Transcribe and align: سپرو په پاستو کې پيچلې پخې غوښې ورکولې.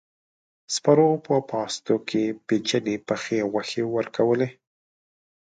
سپرو 0.73 1.09
په 1.25 1.35
پاستو 1.49 1.95
کې 2.09 2.23
پيچلې 2.47 2.95
پخې 3.07 3.37
غوښې 3.51 3.83
ورکولې. 3.95 4.49